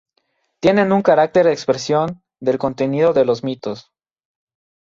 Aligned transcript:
Tienen 0.61 0.91
un 0.93 1.03
carácter 1.03 1.45
expresión 1.45 2.23
del 2.39 2.57
contenido 2.57 3.13
de 3.13 3.23
los 3.23 3.43
mitos. 3.43 3.91